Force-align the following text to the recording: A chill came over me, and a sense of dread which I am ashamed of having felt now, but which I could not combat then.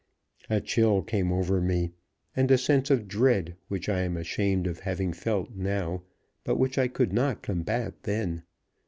A 0.49 0.59
chill 0.61 1.03
came 1.03 1.31
over 1.31 1.61
me, 1.61 1.91
and 2.35 2.49
a 2.49 2.57
sense 2.57 2.89
of 2.89 3.07
dread 3.07 3.55
which 3.67 3.87
I 3.87 3.99
am 4.01 4.17
ashamed 4.17 4.65
of 4.65 4.79
having 4.79 5.13
felt 5.13 5.51
now, 5.55 6.01
but 6.43 6.57
which 6.57 6.79
I 6.79 6.87
could 6.87 7.13
not 7.13 7.43
combat 7.43 8.01
then. 8.01 8.41